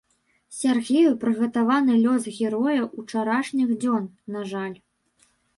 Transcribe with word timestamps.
Сяргею 0.59 1.11
прыгатаваны 1.23 1.99
лёс 2.05 2.23
героя 2.39 2.81
ўчарашніх 3.03 3.69
дзён, 3.85 4.03
на 4.39 4.51
жаль. 4.55 4.77